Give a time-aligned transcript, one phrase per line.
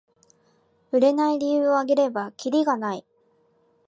[0.91, 3.05] 売れない理由をあげればキリがない